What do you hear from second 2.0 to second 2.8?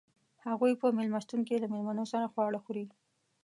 سره خواړه